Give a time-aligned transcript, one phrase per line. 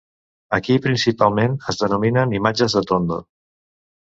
[0.57, 3.21] Aquí principalment es denominen imatges de tondo.